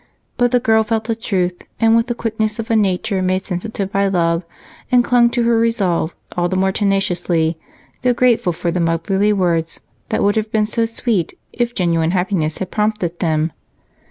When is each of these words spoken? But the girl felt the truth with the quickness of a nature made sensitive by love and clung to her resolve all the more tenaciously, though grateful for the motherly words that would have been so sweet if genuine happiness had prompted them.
But 0.35 0.49
the 0.49 0.59
girl 0.59 0.83
felt 0.83 1.03
the 1.03 1.15
truth 1.15 1.61
with 1.79 2.07
the 2.07 2.15
quickness 2.15 2.57
of 2.57 2.71
a 2.71 2.75
nature 2.75 3.21
made 3.21 3.45
sensitive 3.45 3.91
by 3.91 4.07
love 4.07 4.43
and 4.91 5.03
clung 5.03 5.29
to 5.29 5.43
her 5.43 5.59
resolve 5.59 6.15
all 6.35 6.49
the 6.49 6.55
more 6.55 6.71
tenaciously, 6.71 7.59
though 8.01 8.11
grateful 8.11 8.51
for 8.51 8.71
the 8.71 8.79
motherly 8.79 9.31
words 9.31 9.79
that 10.09 10.23
would 10.23 10.37
have 10.37 10.51
been 10.51 10.65
so 10.65 10.87
sweet 10.87 11.37
if 11.53 11.75
genuine 11.75 12.09
happiness 12.17 12.57
had 12.57 12.71
prompted 12.71 13.19
them. 13.19 13.51